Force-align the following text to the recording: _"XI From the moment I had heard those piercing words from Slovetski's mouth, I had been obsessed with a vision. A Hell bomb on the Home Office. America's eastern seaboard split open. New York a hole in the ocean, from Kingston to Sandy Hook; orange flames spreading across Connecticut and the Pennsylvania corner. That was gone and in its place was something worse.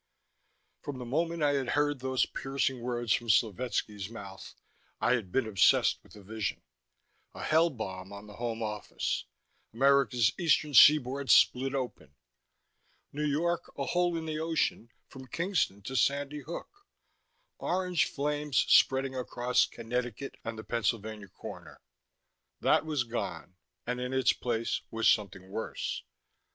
_"XI 0.03 0.83
From 0.83 0.97
the 0.97 1.05
moment 1.05 1.43
I 1.43 1.51
had 1.53 1.69
heard 1.77 1.99
those 1.99 2.25
piercing 2.25 2.79
words 2.81 3.13
from 3.13 3.29
Slovetski's 3.29 4.09
mouth, 4.09 4.55
I 4.99 5.13
had 5.13 5.31
been 5.31 5.45
obsessed 5.45 5.99
with 6.01 6.15
a 6.15 6.23
vision. 6.23 6.63
A 7.35 7.43
Hell 7.43 7.69
bomb 7.69 8.11
on 8.11 8.25
the 8.25 8.37
Home 8.37 8.63
Office. 8.63 9.25
America's 9.71 10.33
eastern 10.39 10.73
seaboard 10.73 11.29
split 11.29 11.75
open. 11.75 12.15
New 13.13 13.23
York 13.23 13.71
a 13.77 13.85
hole 13.85 14.17
in 14.17 14.25
the 14.25 14.39
ocean, 14.39 14.89
from 15.07 15.27
Kingston 15.27 15.83
to 15.83 15.95
Sandy 15.95 16.39
Hook; 16.39 16.87
orange 17.59 18.05
flames 18.07 18.57
spreading 18.69 19.13
across 19.15 19.67
Connecticut 19.67 20.33
and 20.43 20.57
the 20.57 20.63
Pennsylvania 20.63 21.27
corner. 21.27 21.79
That 22.59 22.87
was 22.87 23.03
gone 23.03 23.55
and 23.85 24.01
in 24.01 24.13
its 24.13 24.33
place 24.33 24.81
was 24.89 25.07
something 25.07 25.47
worse. 25.51 26.01